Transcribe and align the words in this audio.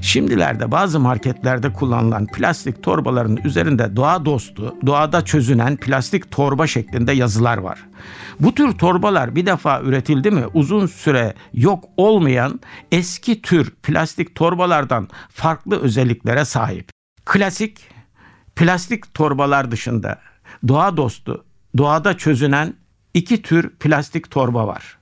Şimdilerde 0.00 0.70
bazı 0.70 1.00
marketlerde 1.00 1.72
kullanılan 1.72 2.26
plastik 2.26 2.82
torbaların 2.82 3.36
üzerinde 3.44 3.96
doğa 3.96 4.24
dostu, 4.24 4.76
doğada 4.86 5.24
çözünen 5.24 5.76
plastik 5.76 6.30
torba 6.30 6.66
şeklinde 6.66 7.12
yazılar 7.12 7.58
var. 7.58 7.78
Bu 8.40 8.54
tür 8.54 8.72
torbalar 8.72 9.36
bir 9.36 9.46
defa 9.46 9.80
üretildi 9.80 10.30
mi 10.30 10.46
uzun 10.54 10.86
süre 10.86 11.34
yok 11.52 11.84
olmayan 11.96 12.60
eski 12.92 13.42
tür 13.42 13.70
plastik 13.82 14.34
torbalardan 14.34 15.08
farklı 15.28 15.80
özelliklere 15.80 16.44
sahip. 16.44 16.90
Klasik 17.24 17.78
plastik 18.56 19.14
torbalar 19.14 19.70
dışında 19.70 20.20
doğa 20.68 20.96
dostu, 20.96 21.44
doğada 21.78 22.16
çözünen 22.16 22.74
iki 23.14 23.42
tür 23.42 23.70
plastik 23.70 24.30
torba 24.30 24.66
var. 24.66 24.98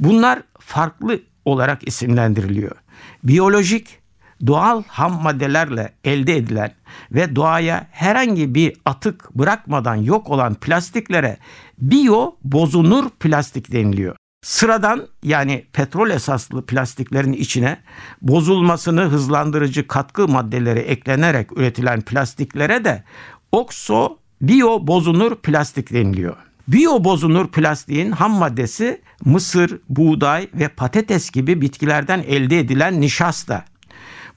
Bunlar 0.00 0.42
farklı 0.60 1.20
olarak 1.44 1.88
isimlendiriliyor. 1.88 2.76
Biyolojik, 3.24 3.98
doğal 4.46 4.82
ham 4.86 5.22
maddelerle 5.22 5.92
elde 6.04 6.36
edilen 6.36 6.72
ve 7.12 7.36
doğaya 7.36 7.86
herhangi 7.90 8.54
bir 8.54 8.76
atık 8.84 9.34
bırakmadan 9.34 9.96
yok 9.96 10.30
olan 10.30 10.54
plastiklere 10.54 11.36
biyo 11.78 12.34
bozunur 12.44 13.10
plastik 13.10 13.72
deniliyor. 13.72 14.16
Sıradan 14.44 15.06
yani 15.22 15.64
petrol 15.72 16.10
esaslı 16.10 16.66
plastiklerin 16.66 17.32
içine 17.32 17.78
bozulmasını 18.22 19.00
hızlandırıcı 19.00 19.86
katkı 19.88 20.28
maddeleri 20.28 20.78
eklenerek 20.78 21.58
üretilen 21.58 22.00
plastiklere 22.00 22.84
de 22.84 23.04
okso 23.52 24.18
biyo 24.42 24.86
bozunur 24.86 25.36
plastik 25.36 25.92
deniliyor. 25.92 26.36
Biyo 26.68 27.04
bozunur 27.04 27.48
plastiğin 27.48 28.10
ham 28.10 28.32
maddesi 28.32 29.00
mısır, 29.24 29.80
buğday 29.88 30.48
ve 30.54 30.68
patates 30.68 31.30
gibi 31.30 31.60
bitkilerden 31.60 32.24
elde 32.28 32.58
edilen 32.58 33.00
nişasta. 33.00 33.64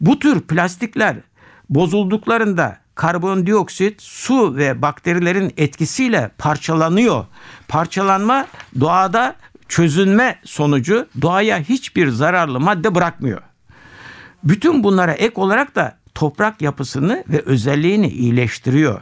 Bu 0.02 0.20
tür 0.20 0.42
plastikler 0.42 1.18
bozulduklarında 1.70 2.78
karbondioksit, 2.96 4.02
su 4.02 4.56
ve 4.56 4.82
bakterilerin 4.82 5.54
etkisiyle 5.58 6.32
parçalanıyor. 6.38 7.26
Parçalanma 7.68 8.48
doğada 8.80 9.36
çözünme 9.68 10.40
sonucu 10.44 11.08
doğaya 11.22 11.60
hiçbir 11.60 12.08
zararlı 12.08 12.60
madde 12.60 12.96
bırakmıyor. 12.96 13.42
Bütün 14.44 14.84
bunlara 14.84 15.12
ek 15.12 15.34
olarak 15.36 15.76
da 15.76 15.98
toprak 16.16 16.62
yapısını 16.62 17.24
ve 17.30 17.42
özelliğini 17.42 18.08
iyileştiriyor. 18.08 19.02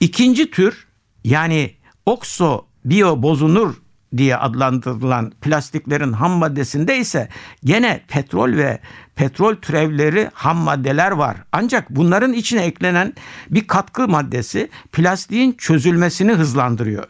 İkinci 0.00 0.50
tür 0.50 0.86
yani 1.24 1.74
okso 2.06 2.66
biyo 2.84 3.22
bozunur 3.22 3.74
diye 4.16 4.36
adlandırılan 4.36 5.32
plastiklerin 5.40 6.12
ham 6.12 6.30
maddesinde 6.30 6.98
ise 6.98 7.28
gene 7.64 8.00
petrol 8.08 8.52
ve 8.56 8.80
petrol 9.16 9.54
türevleri 9.54 10.30
ham 10.34 10.56
maddeler 10.56 11.10
var. 11.10 11.36
Ancak 11.52 11.90
bunların 11.90 12.32
içine 12.32 12.62
eklenen 12.62 13.12
bir 13.50 13.66
katkı 13.66 14.08
maddesi 14.08 14.68
plastiğin 14.92 15.52
çözülmesini 15.52 16.32
hızlandırıyor. 16.32 17.04